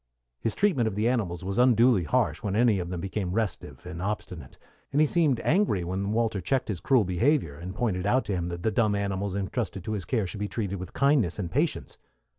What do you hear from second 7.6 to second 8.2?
pointed